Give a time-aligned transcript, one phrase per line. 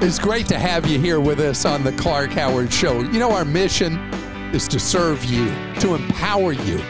[0.00, 3.00] It's great to have you here with us on the Clark Howard Show.
[3.00, 3.98] You know, our mission
[4.54, 5.46] is to serve you,
[5.80, 6.80] to empower you,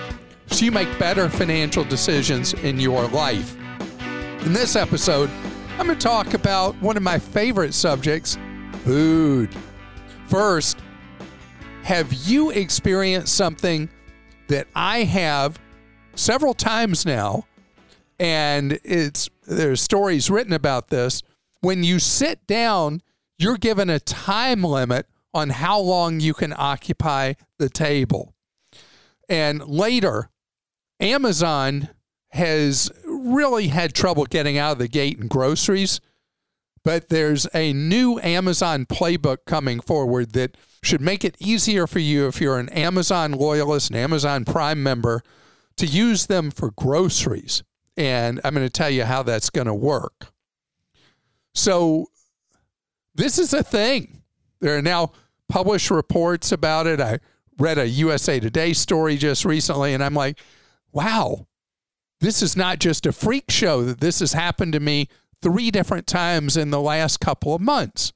[0.48, 3.56] so you make better financial decisions in your life.
[4.45, 5.30] In this episode,
[5.78, 8.39] I'm going to talk about one of my favorite subjects
[8.84, 9.56] food.
[10.27, 10.78] First,
[11.84, 13.89] have you experienced something
[14.48, 15.59] that I have
[16.14, 17.48] several times now?
[18.18, 21.22] And it's there's stories written about this.
[21.60, 23.02] When you sit down,
[23.38, 28.34] you're given a time limit on how long you can occupy the table.
[29.28, 30.30] And later,
[31.00, 31.88] Amazon
[32.30, 36.00] has really had trouble getting out of the gate in groceries,
[36.84, 42.27] but there's a new Amazon playbook coming forward that should make it easier for you
[42.27, 45.22] if you're an Amazon loyalist, an Amazon Prime member,
[45.77, 47.62] to use them for groceries.
[47.98, 50.28] And I'm going to tell you how that's going to work.
[51.52, 52.06] So,
[53.12, 54.22] this is a thing.
[54.60, 55.10] There are now
[55.48, 57.00] published reports about it.
[57.00, 57.19] I
[57.58, 60.38] read a USA Today story just recently, and I'm like,
[60.92, 61.48] wow,
[62.20, 65.08] this is not just a freak show, that this has happened to me
[65.42, 68.12] three different times in the last couple of months.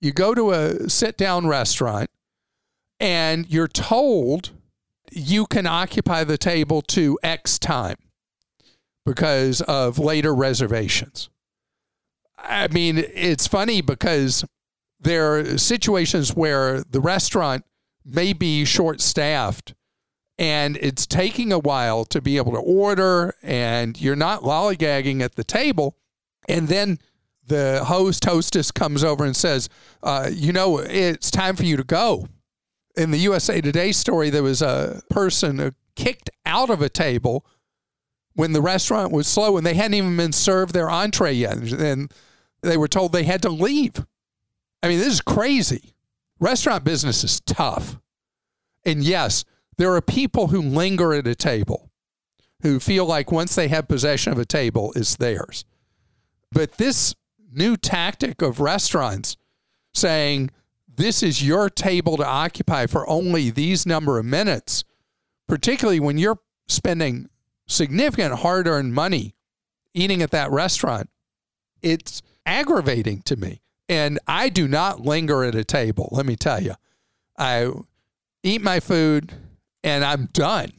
[0.00, 2.08] You go to a sit down restaurant
[2.98, 4.52] and you're told
[5.10, 7.96] you can occupy the table to X time
[9.04, 11.28] because of later reservations.
[12.38, 14.44] I mean, it's funny because
[15.00, 17.64] there are situations where the restaurant
[18.04, 19.74] may be short staffed
[20.38, 25.36] and it's taking a while to be able to order and you're not lollygagging at
[25.36, 25.96] the table.
[26.48, 26.98] And then
[27.46, 29.68] the host, hostess comes over and says,
[30.02, 32.28] uh, You know, it's time for you to go.
[32.96, 37.46] In the USA Today story, there was a person kicked out of a table
[38.34, 41.56] when the restaurant was slow and they hadn't even been served their entree yet.
[41.56, 42.12] And
[42.62, 44.04] they were told they had to leave.
[44.82, 45.94] I mean, this is crazy.
[46.40, 47.98] Restaurant business is tough.
[48.84, 49.44] And yes,
[49.78, 51.90] there are people who linger at a table
[52.62, 55.64] who feel like once they have possession of a table, it's theirs.
[56.50, 57.14] But this
[57.52, 59.36] new tactic of restaurants
[59.94, 60.50] saying,
[60.88, 64.84] this is your table to occupy for only these number of minutes,
[65.48, 66.38] particularly when you're
[66.68, 67.28] spending
[67.72, 69.34] significant hard earned money
[69.94, 71.10] eating at that restaurant,
[71.82, 73.60] it's aggravating to me.
[73.88, 76.74] And I do not linger at a table, let me tell you.
[77.36, 77.70] I
[78.42, 79.32] eat my food
[79.82, 80.72] and I'm done.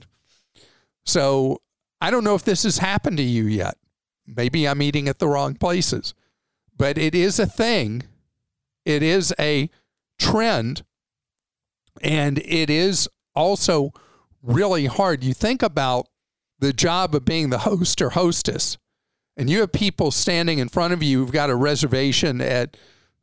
[1.06, 1.62] So
[2.00, 3.78] I don't know if this has happened to you yet.
[4.26, 6.14] Maybe I'm eating at the wrong places,
[6.78, 8.04] but it is a thing.
[8.86, 9.70] It is a
[10.18, 10.84] trend.
[12.02, 13.92] And it is also
[14.42, 15.24] really hard.
[15.24, 16.08] You think about
[16.64, 18.78] the job of being the host or hostess,
[19.36, 22.78] and you have people standing in front of you who've got a reservation at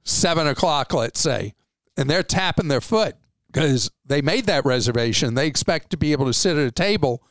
[0.05, 1.55] seven o'clock, let's say,
[1.97, 5.35] and they're tapping their foot because they made that reservation.
[5.35, 7.23] They expect to be able to sit at a table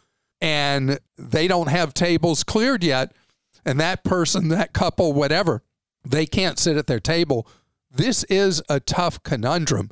[0.41, 3.13] and they don't have tables cleared yet.
[3.65, 5.63] And that person, that couple, whatever,
[6.05, 7.47] they can't sit at their table.
[7.91, 9.89] This is a tough conundrum.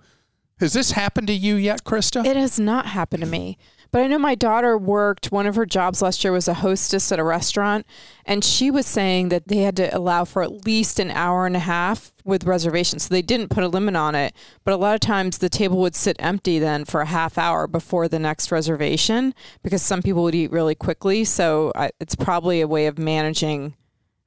[0.59, 2.25] Has this happened to you yet, Krista?
[2.25, 3.57] It has not happened to me.
[3.91, 7.11] But I know my daughter worked, one of her jobs last year was a hostess
[7.11, 7.85] at a restaurant.
[8.25, 11.55] And she was saying that they had to allow for at least an hour and
[11.55, 13.03] a half with reservations.
[13.03, 14.33] So they didn't put a limit on it.
[14.63, 17.67] But a lot of times the table would sit empty then for a half hour
[17.67, 19.33] before the next reservation
[19.63, 21.23] because some people would eat really quickly.
[21.23, 23.75] So I, it's probably a way of managing.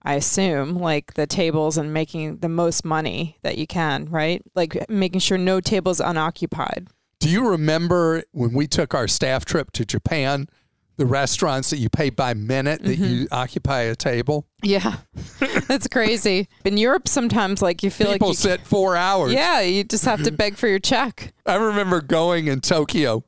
[0.02, 4.42] I assume like the tables and making the most money that you can, right?
[4.54, 6.88] Like making sure no table is unoccupied.
[7.20, 10.48] Do you remember when we took our staff trip to Japan?
[10.96, 13.34] The restaurants that you pay by minute that you mm-hmm.
[13.34, 14.46] occupy a table.
[14.62, 14.96] Yeah,
[15.66, 16.46] that's crazy.
[16.62, 19.32] In Europe, sometimes like you feel People like you, sit four hours.
[19.32, 21.32] yeah, you just have to beg for your check.
[21.46, 23.24] I remember going in Tokyo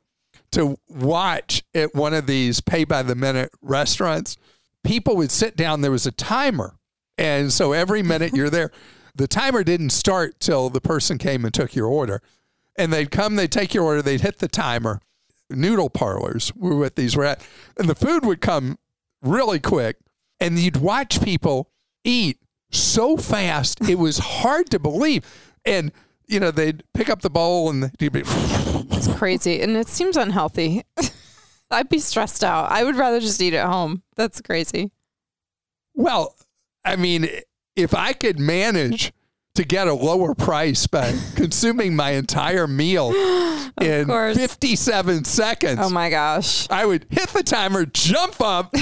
[0.51, 4.37] to watch at one of these pay by the minute restaurants.
[4.83, 6.75] People would sit down, there was a timer.
[7.17, 8.71] And so every minute you're there,
[9.15, 12.21] the timer didn't start till the person came and took your order.
[12.77, 14.99] And they'd come, they'd take your order, they'd hit the timer.
[15.49, 17.45] Noodle parlors were what these were at.
[17.77, 18.77] And the food would come
[19.21, 19.97] really quick.
[20.39, 21.69] And you'd watch people
[22.03, 22.39] eat
[22.71, 25.23] so fast, it was hard to believe.
[25.63, 25.91] And,
[26.27, 28.23] you know, they'd pick up the bowl and they'd be.
[28.25, 29.61] It's crazy.
[29.61, 30.83] And it seems unhealthy.
[31.71, 32.71] I'd be stressed out.
[32.71, 34.03] I would rather just eat at home.
[34.15, 34.91] That's crazy.
[35.95, 36.35] Well,
[36.83, 37.27] I mean,
[37.75, 39.13] if I could manage
[39.55, 43.11] to get a lower price by consuming my entire meal
[43.81, 44.37] in course.
[44.37, 46.67] 57 seconds, Oh my gosh.
[46.69, 48.73] I would hit the timer, jump up,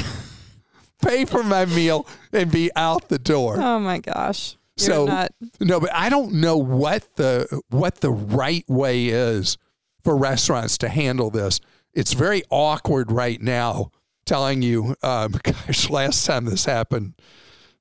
[1.01, 3.57] pay for my meal, and be out the door.
[3.59, 4.57] Oh my gosh.
[4.77, 9.57] You're so not no, but I don't know what the what the right way is
[10.03, 11.59] for restaurants to handle this.
[11.93, 13.91] It's very awkward right now.
[14.23, 17.15] Telling you, um, gosh, last time this happened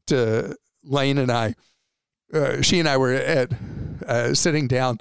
[0.07, 1.55] to Lane and I,
[2.33, 3.53] uh, she and I were at
[4.07, 4.99] uh, sitting down,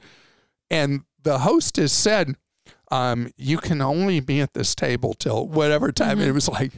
[0.70, 2.36] and the hostess said,
[2.92, 6.72] um, "You can only be at this table till whatever time." And it was like,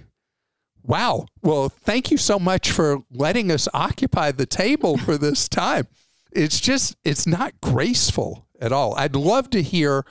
[0.83, 1.27] Wow.
[1.42, 5.88] Well, thank you so much for letting us occupy the table for this time.
[6.31, 8.95] It's just, it's not graceful at all.
[8.95, 10.06] I'd love to hear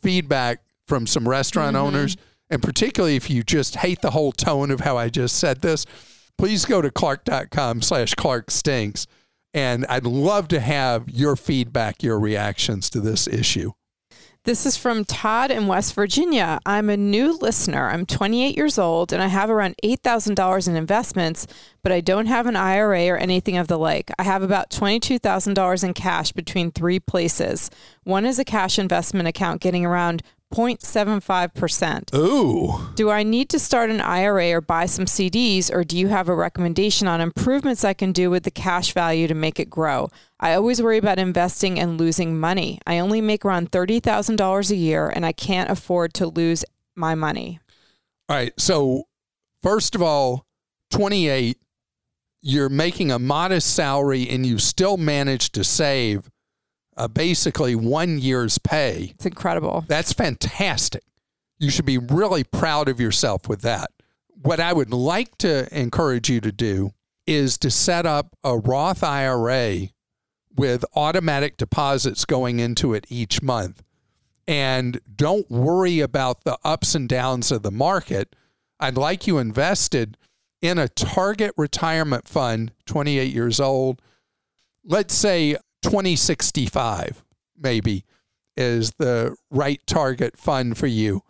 [0.00, 2.16] feedback from some restaurant owners,
[2.50, 5.86] and particularly if you just hate the whole tone of how I just said this,
[6.38, 9.06] please go to clark.com slash clark stinks.
[9.54, 13.72] And I'd love to have your feedback, your reactions to this issue.
[14.44, 16.58] This is from Todd in West Virginia.
[16.66, 17.90] I'm a new listener.
[17.90, 21.46] I'm 28 years old and I have around $8,000 in investments,
[21.80, 24.10] but I don't have an IRA or anything of the like.
[24.18, 27.70] I have about $22,000 in cash between three places.
[28.02, 32.14] One is a cash investment account getting around 0.75%.
[32.14, 32.92] Ooh.
[32.94, 36.28] Do I need to start an IRA or buy some CDs, or do you have
[36.28, 40.10] a recommendation on improvements I can do with the cash value to make it grow?
[40.38, 42.78] I always worry about investing and losing money.
[42.86, 46.64] I only make around $30,000 a year, and I can't afford to lose
[46.94, 47.60] my money.
[48.28, 48.52] All right.
[48.58, 49.04] So,
[49.62, 50.46] first of all,
[50.90, 51.58] 28,
[52.42, 56.28] you're making a modest salary and you still manage to save
[56.96, 59.12] uh, basically one year's pay.
[59.14, 59.84] It's incredible.
[59.88, 61.02] That's fantastic.
[61.58, 63.90] You should be really proud of yourself with that.
[64.28, 66.92] What I would like to encourage you to do
[67.26, 69.88] is to set up a Roth IRA
[70.56, 73.82] with automatic deposits going into it each month.
[74.46, 78.34] And don't worry about the ups and downs of the market.
[78.80, 80.18] I'd like you invested
[80.60, 84.02] in a target retirement fund, 28 years old.
[84.84, 87.24] Let's say 2065,
[87.58, 88.04] maybe,
[88.56, 91.22] is the right target fund for you,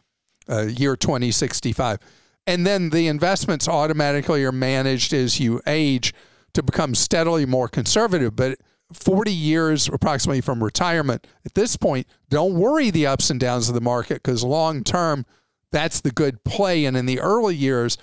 [0.49, 1.99] uh, year 2065.
[2.46, 6.12] And then the investments automatically are managed as you age
[6.54, 8.34] to become steadily more conservative.
[8.34, 8.58] But
[8.93, 13.75] 40 years approximately from retirement, at this point, don't worry the ups and downs of
[13.75, 15.25] the market because long term,
[15.70, 16.84] that's the good play.
[16.84, 17.96] And in the early years,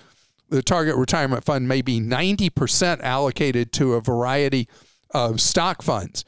[0.49, 4.67] the target retirement fund may be 90% allocated to a variety
[5.11, 6.25] of stock funds.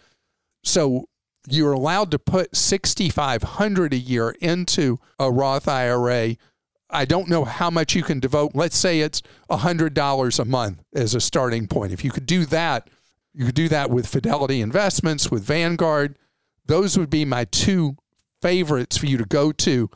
[0.64, 1.06] So
[1.48, 6.36] you're allowed to put 6500 a year into a Roth IRA.
[6.90, 8.52] I don't know how much you can devote.
[8.54, 11.94] Let's say it's $100 a month as a starting point.
[11.94, 12.90] If you could do that,
[13.34, 16.18] you could do that with Fidelity Investments, with Vanguard.
[16.66, 17.96] Those would be my two
[18.42, 19.90] favorites for you to go to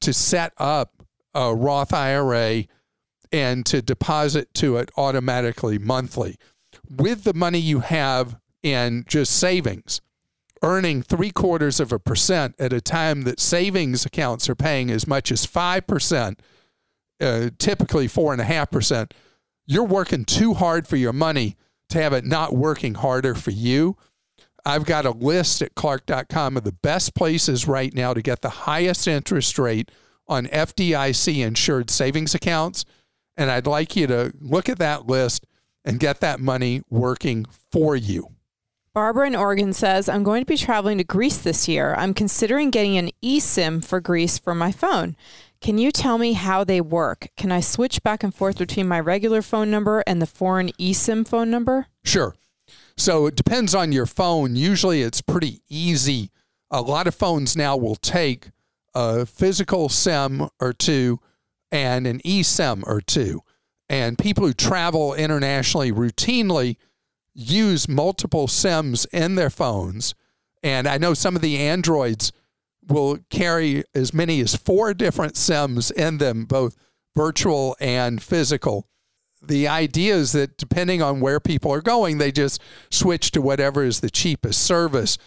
[0.00, 1.02] to set up
[1.34, 2.64] a Roth IRA
[3.32, 6.36] and to deposit to it automatically monthly.
[6.88, 10.00] With the money you have in just savings,
[10.62, 15.06] earning three quarters of a percent at a time that savings accounts are paying as
[15.06, 16.38] much as 5%,
[17.20, 19.12] uh, typically 4.5%,
[19.66, 21.56] you're working too hard for your money
[21.90, 23.96] to have it not working harder for you.
[24.64, 28.48] I've got a list at clark.com of the best places right now to get the
[28.48, 29.90] highest interest rate
[30.26, 32.86] on FDIC insured savings accounts.
[33.36, 35.46] And I'd like you to look at that list
[35.84, 38.30] and get that money working for you.
[38.94, 41.96] Barbara in Oregon says, I'm going to be traveling to Greece this year.
[41.98, 45.16] I'm considering getting an eSIM for Greece for my phone.
[45.60, 47.26] Can you tell me how they work?
[47.36, 51.26] Can I switch back and forth between my regular phone number and the foreign eSIM
[51.26, 51.88] phone number?
[52.04, 52.36] Sure.
[52.96, 54.54] So it depends on your phone.
[54.54, 56.30] Usually it's pretty easy.
[56.70, 58.50] A lot of phones now will take
[58.94, 61.18] a physical SIM or two
[61.72, 63.40] and an eSIM or two.
[63.88, 66.76] And people who travel internationally routinely
[67.34, 70.14] use multiple SIMs in their phones.
[70.62, 72.32] And I know some of the Androids
[72.86, 76.76] will carry as many as four different SIMs in them, both
[77.14, 78.86] virtual and physical.
[79.42, 82.60] The idea is that depending on where people are going, they just
[82.90, 85.18] switch to whatever is the cheapest service.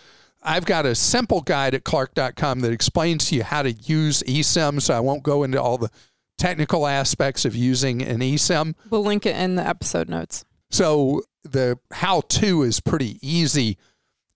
[0.42, 4.82] I've got a simple guide at clark.com that explains to you how to use eSIM,
[4.82, 5.92] so I won't go into all the
[6.38, 8.76] technical aspects of using an eSIM.
[8.90, 10.46] We'll link it in the episode notes.
[10.70, 13.78] So the how to is pretty easy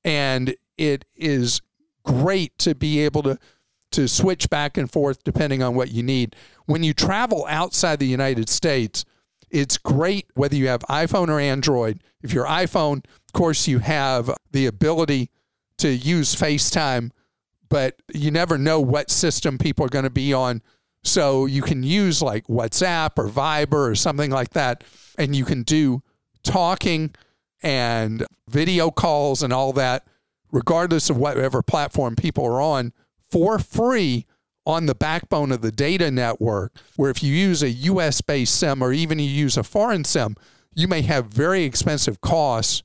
[0.03, 1.61] and it is
[2.03, 3.37] great to be able to
[3.91, 6.35] to switch back and forth depending on what you need.
[6.65, 9.03] When you travel outside the United States,
[9.49, 12.01] it's great whether you have iPhone or Android.
[12.23, 15.29] If you're iPhone, of course, you have the ability
[15.79, 17.11] to use FaceTime,
[17.67, 20.61] but you never know what system people are going to be on.
[21.03, 24.83] So you can use like WhatsApp or Viber or something like that,
[25.17, 26.01] and you can do
[26.43, 27.13] talking
[27.63, 30.05] and video calls and all that,
[30.51, 32.93] regardless of whatever platform people are on,
[33.29, 34.25] for free
[34.65, 36.73] on the backbone of the data network.
[36.95, 40.35] Where if you use a US based SIM or even you use a foreign SIM,
[40.73, 42.83] you may have very expensive costs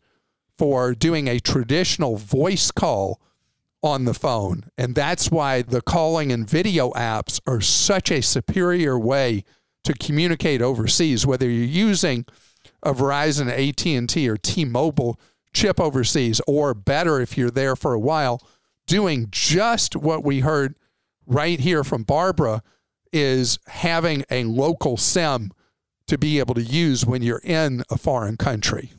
[0.59, 3.21] for doing a traditional voice call
[3.83, 4.65] on the phone.
[4.79, 9.45] And that's why the calling and video apps are such a superior way
[9.85, 12.25] to communicate overseas, whether you're using
[12.87, 15.19] a Verizon, AT&T, or T-Mobile
[15.53, 18.41] chip overseas, or better if you're there for a while,
[18.87, 20.77] doing just what we heard
[21.27, 22.63] right here from Barbara
[23.13, 25.51] is having a local SIM
[26.07, 28.93] to be able to use when you're in a foreign country.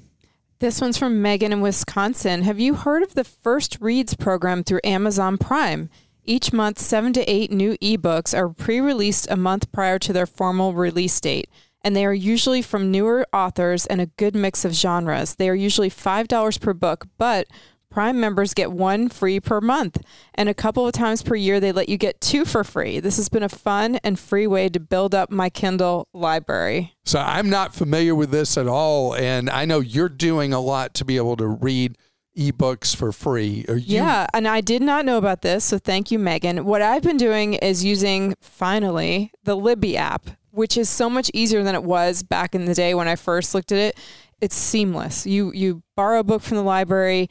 [0.60, 2.42] This one's from Megan in Wisconsin.
[2.42, 5.90] Have you heard of the First Reads program through Amazon Prime?
[6.26, 10.26] Each month, seven to eight new ebooks are pre released a month prior to their
[10.26, 11.50] formal release date
[11.88, 15.36] and they are usually from newer authors and a good mix of genres.
[15.36, 17.48] They are usually $5 per book, but
[17.90, 20.04] Prime members get one free per month,
[20.36, 23.00] and a couple of times per year, they let you get two for free.
[23.00, 26.94] This has been a fun and free way to build up my Kindle library.
[27.06, 30.94] So I'm not familiar with this at all, and I know you're doing a lot
[30.96, 31.98] to be able to read
[32.38, 33.64] ebooks for free.
[33.70, 36.66] You- yeah, and I did not know about this, so thank you, Megan.
[36.66, 40.28] What I've been doing is using finally the Libby app
[40.58, 43.54] which is so much easier than it was back in the day when I first
[43.54, 43.98] looked at it.
[44.42, 45.26] It's seamless.
[45.26, 47.30] You you borrow a book from the library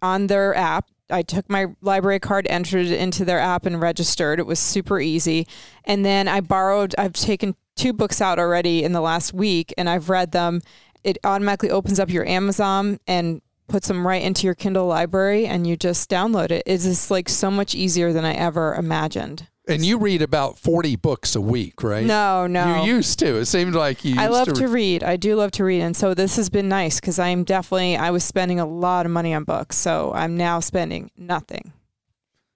[0.00, 0.88] on their app.
[1.10, 4.38] I took my library card, entered it into their app, and registered.
[4.38, 5.46] It was super easy.
[5.84, 6.94] And then I borrowed.
[6.96, 10.60] I've taken two books out already in the last week, and I've read them.
[11.02, 15.66] It automatically opens up your Amazon and puts them right into your Kindle library, and
[15.66, 16.62] you just download it.
[16.66, 19.48] It's just like so much easier than I ever imagined.
[19.68, 22.04] And you read about 40 books a week, right?
[22.04, 22.82] No, no.
[22.84, 23.36] You used to.
[23.36, 25.04] It seemed like you I love to, to read.
[25.04, 25.82] I do love to read.
[25.82, 29.12] And so this has been nice because I'm definitely, I was spending a lot of
[29.12, 29.76] money on books.
[29.76, 31.72] So I'm now spending nothing.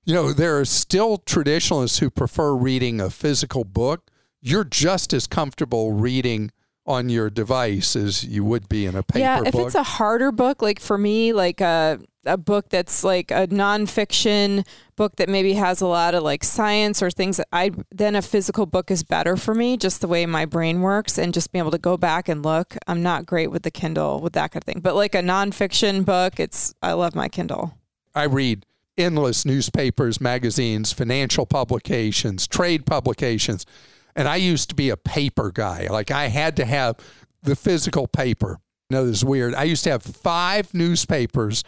[0.04, 4.10] You know, there are still traditionalists who prefer reading a physical book.
[4.40, 6.50] You're just as comfortable reading
[6.86, 9.66] on your device as you would be in a paper yeah, if book.
[9.66, 14.66] it's a harder book, like for me, like a a book that's like a nonfiction
[14.96, 18.22] book that maybe has a lot of like science or things that I then a
[18.22, 21.62] physical book is better for me, just the way my brain works and just being
[21.62, 22.76] able to go back and look.
[22.86, 24.80] I'm not great with the Kindle with that kind of thing.
[24.80, 27.74] But like a nonfiction book, it's I love my Kindle.
[28.14, 33.66] I read endless newspapers, magazines, financial publications, trade publications.
[34.14, 35.88] And I used to be a paper guy.
[35.90, 36.96] Like I had to have
[37.42, 38.58] the physical paper.
[38.90, 39.54] No, this is weird.
[39.54, 41.64] I used to have five newspapers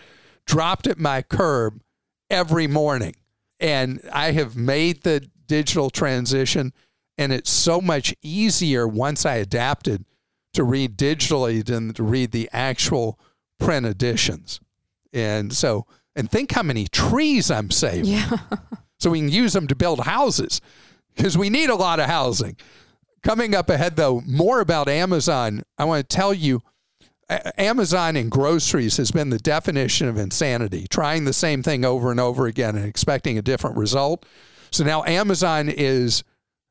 [0.47, 1.81] dropped at my curb
[2.31, 3.17] every morning.
[3.61, 6.73] And I have made the digital transition,
[7.17, 10.05] and it's so much easier once I adapted
[10.55, 13.19] to read digitally than to read the actual
[13.59, 14.61] print editions.
[15.13, 15.87] And so,
[16.17, 18.07] and think how many trees I'm saving.
[18.07, 18.37] Yeah.
[18.99, 20.61] so we can use them to build houses
[21.15, 22.57] because we need a lot of housing.
[23.23, 25.63] Coming up ahead, though, more about Amazon.
[25.79, 26.61] I want to tell you
[27.31, 32.21] Amazon and groceries has been the definition of insanity, trying the same thing over and
[32.21, 34.27] over again and expecting a different result.
[34.71, 36.25] So now Amazon is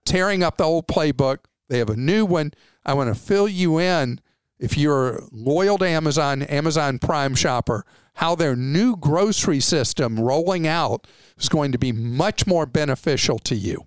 [0.06, 1.40] tearing up the old playbook.
[1.70, 2.52] They have a new one.
[2.86, 4.20] I want to fill you in,
[4.60, 11.08] if you're loyal to Amazon, Amazon Prime shopper, how their new grocery system rolling out
[11.38, 13.86] is going to be much more beneficial to you.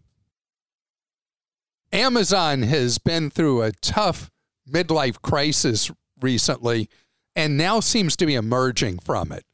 [1.92, 4.30] Amazon has been through a tough
[4.68, 6.88] midlife crisis recently
[7.34, 9.44] and now seems to be emerging from it.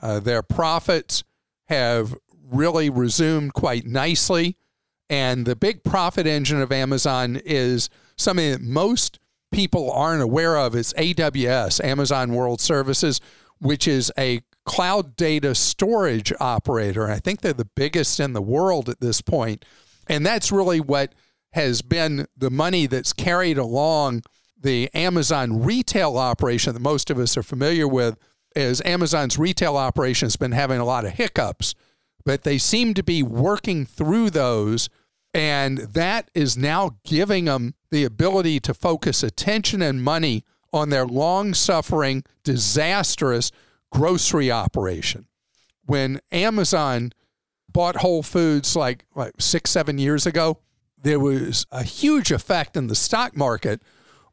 [0.00, 1.24] Uh, their profits
[1.66, 2.14] have
[2.50, 4.56] really resumed quite nicely.
[5.10, 9.18] And the big profit engine of Amazon is something that most
[9.50, 10.74] people aren't aware of.
[10.74, 13.20] It's AWS, Amazon World Services,
[13.58, 17.10] which is a cloud data storage operator.
[17.10, 19.64] I think they're the biggest in the world at this point.
[20.08, 21.14] And that's really what
[21.52, 24.22] has been the money that's carried along
[24.62, 28.16] the Amazon retail operation that most of us are familiar with
[28.54, 31.74] is Amazon's retail operation has been having a lot of hiccups,
[32.24, 34.88] but they seem to be working through those
[35.34, 41.06] And that is now giving them the ability to focus attention and money on their
[41.06, 43.50] long suffering, disastrous
[43.90, 45.26] grocery operation.
[45.84, 47.12] When Amazon
[47.70, 50.58] bought Whole Foods like, like six, seven years ago,
[51.00, 53.82] there was a huge effect in the stock market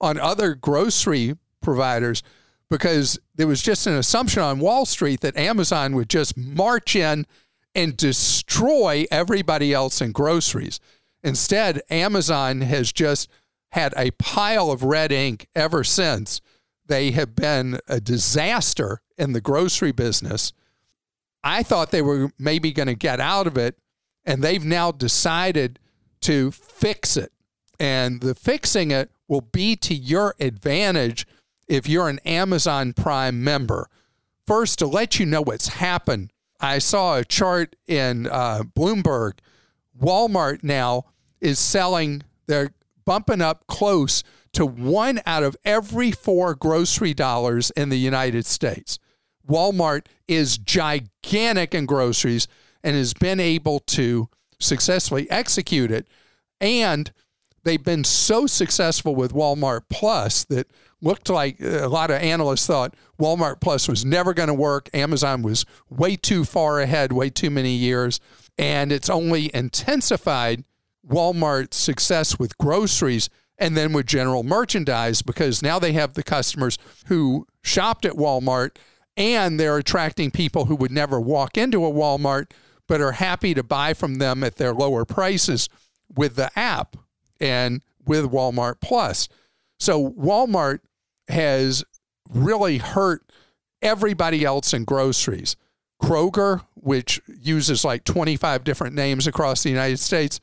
[0.02, 2.24] on other grocery providers
[2.70, 7.26] because there was just an assumption on Wall Street that Amazon would just march in
[7.76, 10.80] and destroy everybody else in groceries.
[11.24, 13.30] Instead, Amazon has just
[13.72, 16.42] had a pile of red ink ever since.
[16.86, 20.54] They have been a disaster in the grocery business.
[21.44, 23.78] I thought they were maybe going to get out of it,
[24.26, 25.80] and they've now decided
[26.22, 27.32] to fix it.
[27.80, 31.26] And the fixing it will be to your advantage
[31.70, 33.88] if you're an Amazon Prime member.
[34.46, 39.34] First, to let you know what's happened, I saw a chart in uh, Bloomberg.
[39.98, 41.06] Walmart now
[41.40, 42.74] is selling, they're
[43.06, 48.98] bumping up close to one out of every four grocery dollars in the United States.
[49.48, 52.48] Walmart is gigantic in groceries
[52.84, 56.08] and has been able to successfully execute it.
[56.60, 57.12] And
[57.64, 60.68] they've been so successful with Walmart Plus that
[61.02, 64.90] looked like a lot of analysts thought Walmart Plus was never going to work.
[64.94, 68.20] Amazon was way too far ahead, way too many years.
[68.58, 70.64] And it's only intensified
[71.08, 76.78] Walmart's success with groceries and then with general merchandise because now they have the customers
[77.08, 78.78] who shopped at Walmart
[79.18, 82.52] and they're attracting people who would never walk into a Walmart
[82.88, 85.70] but are happy to buy from them at their lower prices
[86.16, 86.96] with the app
[87.40, 89.30] and with Walmart Plus.
[89.80, 90.80] So Walmart
[91.28, 91.84] has
[92.30, 93.24] really hurt
[93.82, 95.56] everybody else in groceries.
[96.02, 100.40] Kroger, which uses like 25 different names across the United States,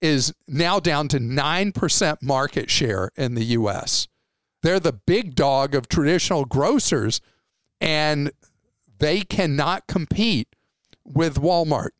[0.00, 4.08] is now down to 9% market share in the US.
[4.62, 7.20] They're the big dog of traditional grocers,
[7.80, 8.32] and
[8.98, 10.48] they cannot compete
[11.04, 11.90] with Walmart.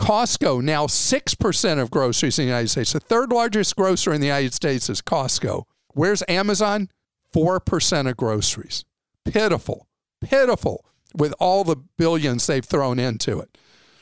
[0.00, 2.94] Costco, now 6% of groceries in the United States.
[2.94, 5.64] The third largest grocer in the United States is Costco.
[5.88, 6.88] Where's Amazon?
[7.34, 8.86] 4% of groceries.
[9.26, 9.88] Pitiful,
[10.22, 13.58] pitiful with all the billions they've thrown into it.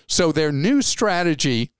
[0.06, 1.72] So their new strategy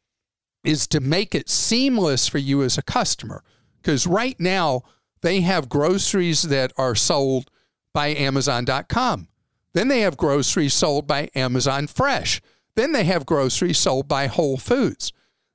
[0.65, 3.45] is to make it seamless for you as a customer.
[3.77, 4.83] Because right now,
[5.23, 7.51] they have groceries that are sold
[7.95, 9.29] by Amazon.com.
[9.75, 12.41] Then they have groceries sold by Amazon Fresh.
[12.79, 15.13] Then they have groceries sold by Whole Foods.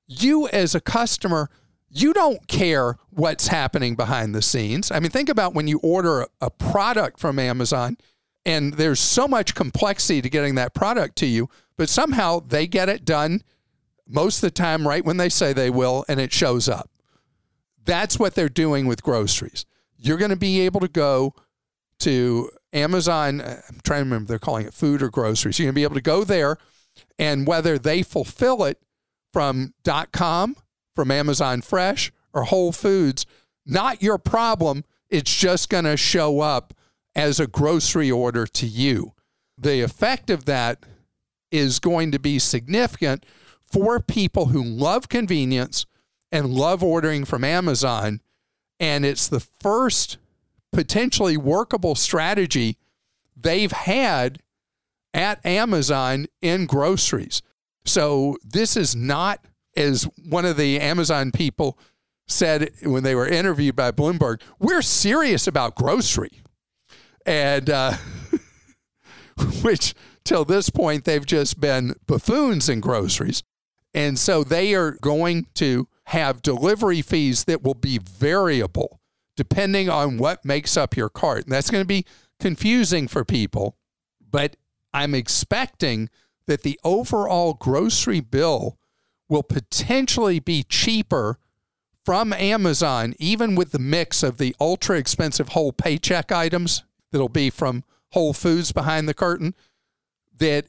[0.07, 1.49] You, as a customer,
[1.89, 4.91] you don't care what's happening behind the scenes.
[4.91, 7.95] I mean, think about when you order a product from Amazon
[8.45, 12.89] and there's so much complexity to getting that product to you, but somehow they get
[12.89, 13.41] it done
[14.05, 16.89] most of the time right when they say they will and it shows up.
[17.85, 19.65] That's what they're doing with groceries.
[19.95, 21.35] You're going to be able to go
[21.99, 25.57] to Amazon, I'm trying to remember, they're calling it food or groceries.
[25.57, 26.57] You're going to be able to go there
[27.17, 28.79] and whether they fulfill it
[29.31, 29.73] from
[30.11, 30.55] .com
[30.95, 33.25] from Amazon Fresh or Whole Foods,
[33.65, 34.83] not your problem.
[35.09, 36.73] It's just going to show up
[37.15, 39.13] as a grocery order to you.
[39.57, 40.83] The effect of that
[41.51, 43.25] is going to be significant
[43.65, 45.85] for people who love convenience
[46.31, 48.21] and love ordering from Amazon.
[48.79, 50.17] And it's the first
[50.71, 52.77] potentially workable strategy
[53.35, 54.39] they've had
[55.13, 57.41] at Amazon in groceries.
[57.85, 59.45] So this is not
[59.75, 61.77] as one of the Amazon people
[62.27, 66.41] said when they were interviewed by Bloomberg, we're serious about grocery.
[67.25, 67.93] And uh,
[69.61, 73.43] which till this point, they've just been buffoons in groceries.
[73.93, 78.99] And so they are going to have delivery fees that will be variable
[79.35, 81.43] depending on what makes up your cart.
[81.43, 82.05] And that's going to be
[82.39, 83.77] confusing for people.
[84.29, 84.55] But
[84.93, 86.09] I'm expecting
[86.47, 88.77] that the overall grocery bill
[89.29, 91.39] will potentially be cheaper
[92.05, 97.49] from Amazon, even with the mix of the ultra expensive whole paycheck items that'll be
[97.49, 99.55] from Whole Foods behind the curtain,
[100.37, 100.65] that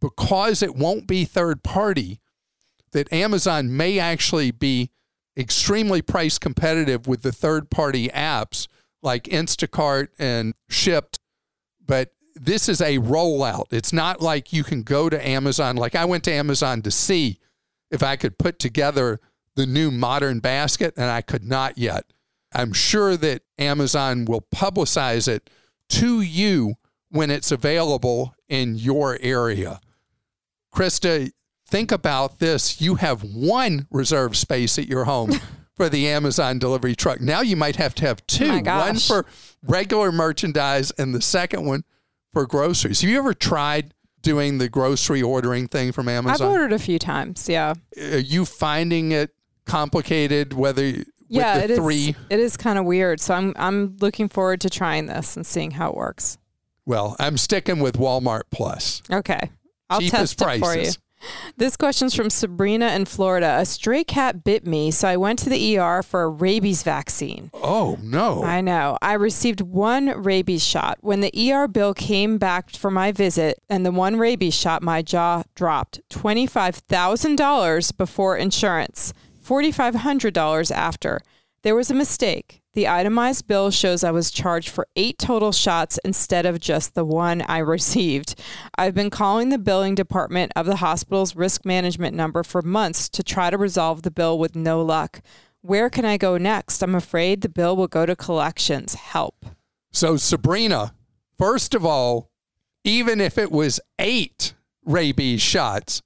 [0.00, 2.20] because it won't be third party,
[2.92, 4.90] that Amazon may actually be
[5.36, 8.66] extremely price competitive with the third party apps
[9.02, 11.18] like Instacart and Shipt,
[11.84, 13.66] But this is a rollout.
[13.72, 15.76] It's not like you can go to Amazon.
[15.76, 17.38] Like I went to Amazon to see
[17.90, 19.20] if I could put together
[19.54, 22.06] the new modern basket, and I could not yet.
[22.54, 25.50] I'm sure that Amazon will publicize it
[25.90, 26.74] to you
[27.10, 29.80] when it's available in your area.
[30.74, 31.30] Krista,
[31.66, 32.80] think about this.
[32.80, 35.32] You have one reserve space at your home
[35.76, 37.20] for the Amazon delivery truck.
[37.20, 39.26] Now you might have to have two—one for
[39.62, 41.84] regular merchandise and the second one
[42.32, 43.00] for groceries.
[43.00, 46.46] Have you ever tried doing the grocery ordering thing from Amazon?
[46.46, 47.48] I've ordered a few times.
[47.48, 47.74] Yeah.
[47.98, 51.78] Are you finding it complicated whether with yeah, it is.
[51.78, 52.14] three?
[52.30, 53.20] It is kind of weird.
[53.20, 56.38] So I'm I'm looking forward to trying this and seeing how it works.
[56.84, 59.02] Well, I'm sticking with Walmart Plus.
[59.10, 59.50] Okay.
[59.88, 60.90] I'll Cheapest test it for you.
[61.56, 63.56] This question's from Sabrina in Florida.
[63.58, 67.50] A stray cat bit me, so I went to the ER for a rabies vaccine.
[67.54, 68.42] Oh no.
[68.42, 68.98] I know.
[69.02, 70.98] I received one rabies shot.
[71.00, 75.02] When the ER bill came back for my visit and the one rabies shot, my
[75.02, 76.00] jaw dropped.
[76.10, 79.12] $25,000 before insurance,
[79.44, 81.20] $4,500 after.
[81.62, 82.61] There was a mistake.
[82.74, 87.04] The itemized bill shows I was charged for eight total shots instead of just the
[87.04, 88.40] one I received.
[88.78, 93.22] I've been calling the billing department of the hospital's risk management number for months to
[93.22, 95.20] try to resolve the bill with no luck.
[95.60, 96.82] Where can I go next?
[96.82, 98.94] I'm afraid the bill will go to collections.
[98.94, 99.44] Help.
[99.92, 100.94] So, Sabrina,
[101.38, 102.30] first of all,
[102.84, 104.54] even if it was eight
[104.84, 106.00] rabies shots,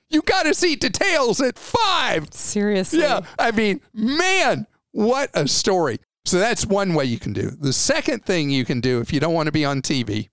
[0.09, 2.31] You got to see details at five.
[2.31, 2.99] Seriously.
[2.99, 5.99] Yeah, I mean, man, what a story.
[6.25, 7.49] So that's one way you can do.
[7.49, 10.29] The second thing you can do if you don't want to be on TV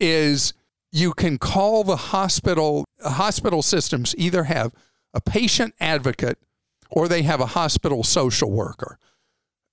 [0.00, 0.54] is
[0.92, 2.84] you can call the hospital.
[3.02, 4.72] Hospital systems either have
[5.12, 6.38] a patient advocate
[6.90, 8.98] or they have a hospital social worker.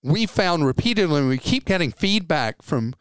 [0.03, 2.95] We found repeatedly, and we keep getting feedback from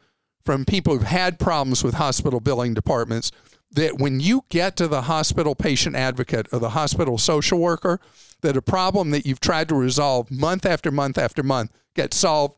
[0.44, 3.30] from people who've had problems with hospital billing departments
[3.72, 8.00] that when you get to the hospital patient advocate or the hospital social worker,
[8.40, 12.56] that a problem that you've tried to resolve month after month after month gets solved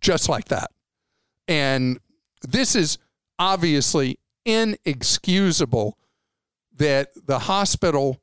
[0.00, 0.70] just like that.
[1.46, 2.00] And
[2.42, 2.98] this is
[3.38, 5.98] obviously inexcusable
[6.76, 8.20] that the hospital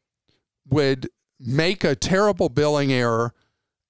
[0.70, 3.34] would make a terrible billing error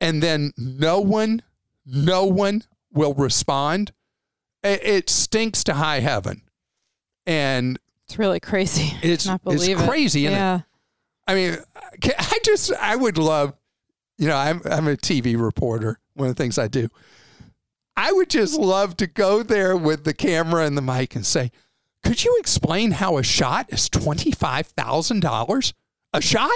[0.01, 1.41] and then no one,
[1.85, 3.91] no one will respond.
[4.63, 6.41] It, stinks to high heaven.
[7.27, 8.95] And It's really crazy.
[9.03, 9.87] It's- Not it's believe it.
[9.87, 10.31] crazy, it?
[10.31, 10.61] yeah.
[11.27, 11.57] I mean,
[12.03, 13.53] I just, I would love,
[14.17, 16.87] you know, I'm, I'm a TV reporter, one of the things I do.
[17.97, 21.51] I would just love to go there with the camera and the mic and say,
[22.03, 25.73] could you explain how a shot is $25,000?
[26.13, 26.51] A shot?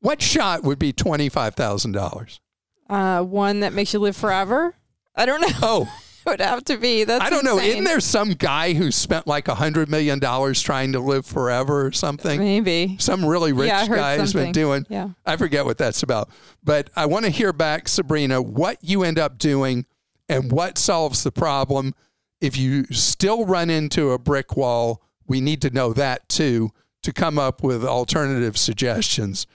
[0.00, 2.40] What shot would be $25,000?
[2.88, 4.74] Uh, one that makes you live forever.
[5.14, 5.48] I don't know.
[5.62, 5.82] Oh,
[6.26, 7.04] it would have to be.
[7.04, 7.58] That's I don't know.
[7.58, 10.18] Isn't there some guy who spent like a $100 million
[10.54, 12.40] trying to live forever or something?
[12.40, 12.96] Maybe.
[12.98, 14.86] Some really rich Yeah, guy has been doing.
[14.88, 15.10] Yeah.
[15.24, 16.30] I forget what that's about.
[16.64, 19.86] But I want to hear back, Sabrina, what you end up doing
[20.30, 21.92] and what solves the problem.
[22.40, 26.70] If you still run into a brick wall, we need to know that too
[27.02, 29.46] to come up with alternative suggestions.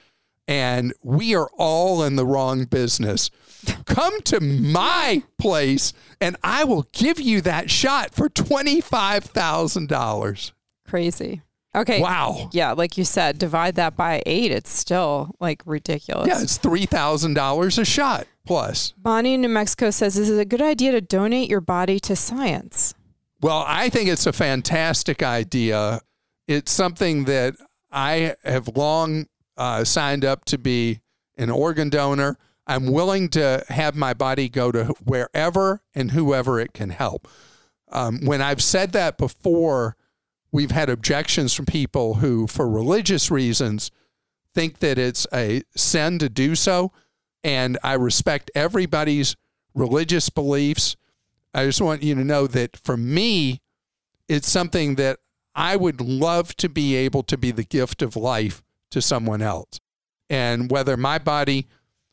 [0.47, 3.31] And we are all in the wrong business.
[3.85, 10.51] Come to my place and I will give you that shot for $25,000.
[10.87, 11.41] Crazy.
[11.75, 12.01] Okay.
[12.01, 12.49] Wow.
[12.53, 14.51] Yeah, like you said, divide that by eight.
[14.51, 16.27] It's still like ridiculous.
[16.27, 18.93] Yeah, it's $3,000 a shot plus.
[18.97, 22.15] Bonnie in New Mexico says, "Is it a good idea to donate your body to
[22.15, 22.93] science?"
[23.41, 26.01] Well, I think it's a fantastic idea.
[26.47, 27.55] It's something that
[27.91, 31.01] I have long uh, signed up to be
[31.37, 32.37] an organ donor.
[32.67, 37.27] I'm willing to have my body go to wherever and whoever it can help.
[37.91, 39.95] Um, when I've said that before,
[40.55, 43.91] we've had objections from people who, for religious reasons,
[44.53, 46.93] think that it's a sin to do so.
[47.43, 49.35] And I respect everybody's
[49.73, 50.95] religious beliefs.
[51.53, 53.59] I just want you to know that for me,
[54.29, 55.19] it's something that
[55.55, 59.81] I would love to be able to be the gift of life to someone else.
[60.29, 61.67] And whether my body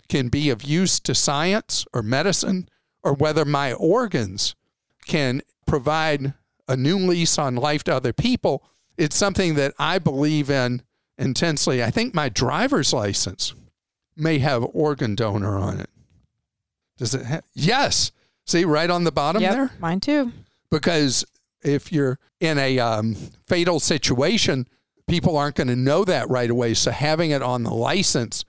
[0.08, 2.68] can be of use to science or medicine
[3.04, 4.56] or whether my organs
[5.06, 6.34] can provide
[6.68, 8.64] a new lease on life to other people,
[8.96, 10.82] it's something that I believe in
[11.18, 11.82] intensely.
[11.82, 13.54] I think my driver's license
[14.16, 15.90] may have organ donor on it.
[16.98, 17.44] Does it have?
[17.54, 18.12] Yes.
[18.46, 19.70] See, right on the bottom Yep, there?
[19.78, 20.32] mine too.
[20.70, 21.24] Because
[21.62, 23.14] if you're in a um,
[23.46, 24.66] fatal situation,
[25.08, 26.74] people aren't going to know that right away.
[26.74, 28.44] So having it on the license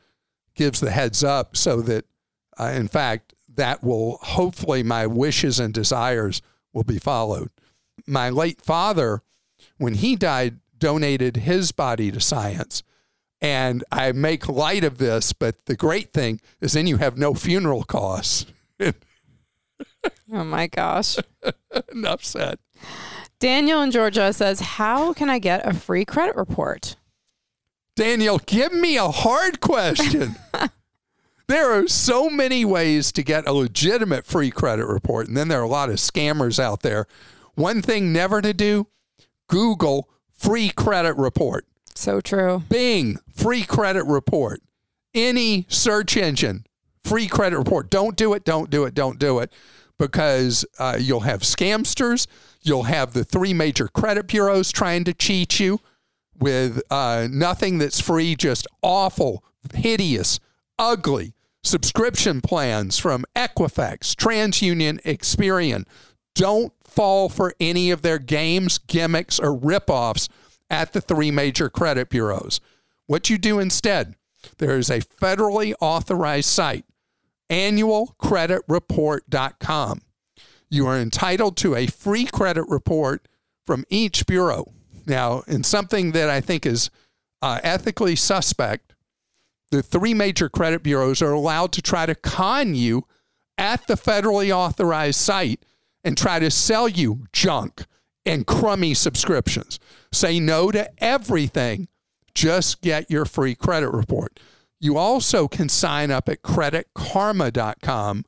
[0.55, 2.05] gives the heads up so that,
[2.59, 6.41] uh, in fact, that will hopefully my wishes and desires
[6.73, 7.49] will be followed.
[8.07, 9.21] My late father,
[9.77, 12.83] when he died, donated his body to science.
[13.41, 17.33] And I make light of this, but the great thing is then you have no
[17.33, 18.45] funeral costs.
[20.31, 21.17] Oh my gosh.
[21.91, 22.57] Enough said.
[23.39, 26.95] Daniel in Georgia says, How can I get a free credit report?
[27.95, 30.35] Daniel, give me a hard question.
[31.47, 35.59] there are so many ways to get a legitimate free credit report, and then there
[35.59, 37.05] are a lot of scammers out there.
[37.55, 38.87] One thing never to do
[39.47, 42.63] Google free credit report, So true.
[42.69, 44.61] Bing free credit report,
[45.13, 46.65] any search engine
[47.03, 47.89] free credit report.
[47.89, 49.53] Don't do it, don't do it, don't do it
[49.99, 52.27] because uh, you'll have scamsters.
[52.61, 55.79] You'll have the three major credit bureaus trying to cheat you
[56.39, 60.39] with uh, nothing that's free, just awful, hideous,
[60.79, 65.85] ugly subscription plans from Equifax, TransUnion, Experian.
[66.35, 70.27] Don't fall for any of their games, gimmicks, or ripoffs
[70.69, 72.61] at the three major credit bureaus.
[73.05, 74.15] What you do instead,
[74.57, 76.85] there is a federally authorized site,
[77.49, 80.01] annualcreditreport.com.
[80.69, 83.27] You are entitled to a free credit report
[83.65, 84.71] from each bureau.
[85.05, 86.89] Now, in something that I think is
[87.41, 88.95] uh, ethically suspect,
[89.71, 93.05] the three major credit bureaus are allowed to try to con you
[93.57, 95.63] at the federally authorized site
[96.03, 97.85] and try to sell you junk
[98.25, 99.79] and crummy subscriptions.
[100.11, 101.87] Say no to everything.
[102.33, 104.39] Just get your free credit report.
[104.79, 108.25] You also can sign up at creditkarma.com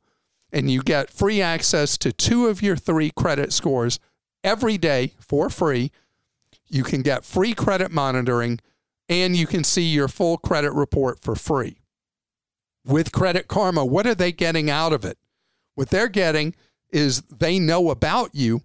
[0.51, 3.99] and you get free access to two of your three credit scores
[4.43, 5.91] every day for free.
[6.69, 8.59] You can get free credit monitoring
[9.09, 11.77] and you can see your full credit report for free.
[12.85, 15.17] With Credit Karma, what are they getting out of it?
[15.73, 16.55] What they're getting
[16.95, 18.61] is they know about you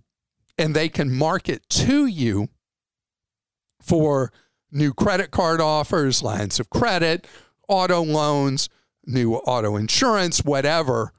[0.57, 2.49] and they can market to you
[3.83, 4.33] for
[4.71, 7.27] new credit card offers, lines of credit,
[7.67, 8.69] auto loans,
[9.05, 11.13] new auto insurance, whatever.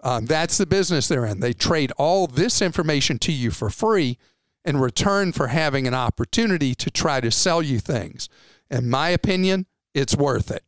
[0.00, 1.38] Um, that's the business they're in.
[1.38, 4.18] They trade all this information to you for free
[4.64, 8.28] in return for having an opportunity to try to sell you things.
[8.68, 10.64] In my opinion, it's worth it.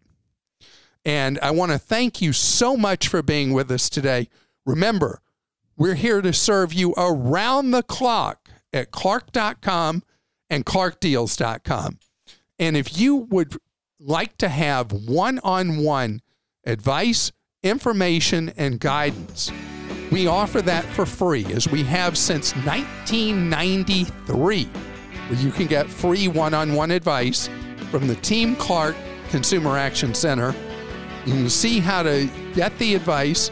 [1.04, 4.28] And I want to thank you so much for being with us today.
[4.64, 5.20] Remember,
[5.80, 10.02] we're here to serve you around the clock at clark.com
[10.50, 11.98] and clarkdeals.com.
[12.58, 13.56] And if you would
[13.98, 16.20] like to have one on one
[16.66, 19.50] advice, information, and guidance,
[20.12, 26.28] we offer that for free as we have since 1993, where you can get free
[26.28, 27.48] one on one advice
[27.90, 28.94] from the Team Clark
[29.30, 30.54] Consumer Action Center.
[31.24, 33.50] You can see how to get the advice,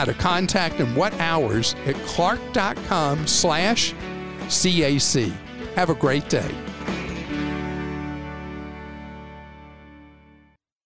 [0.00, 3.92] how to contact and what hours at clark.com slash
[4.48, 5.30] CAC.
[5.74, 6.69] Have a great day.